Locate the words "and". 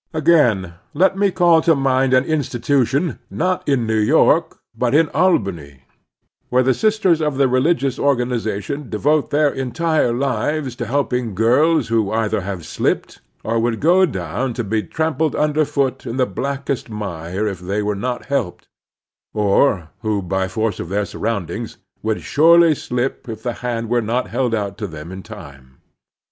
13.45-13.61